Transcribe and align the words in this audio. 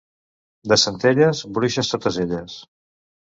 De 0.71 0.77
Centelles, 0.83 1.43
bruixes 1.59 1.91
totes 1.95 2.19
elles. 2.27 2.57